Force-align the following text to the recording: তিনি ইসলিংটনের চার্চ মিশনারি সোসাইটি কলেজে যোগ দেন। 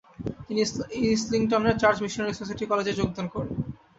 তিনি 0.47 0.59
ইসলিংটনের 1.09 1.79
চার্চ 1.81 1.97
মিশনারি 2.03 2.33
সোসাইটি 2.35 2.65
কলেজে 2.71 2.93
যোগ 2.99 3.09
দেন। 3.15 3.27